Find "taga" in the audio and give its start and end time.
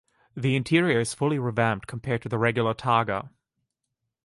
2.73-3.29